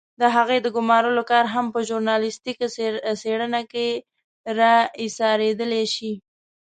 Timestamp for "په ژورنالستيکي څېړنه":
1.73-3.61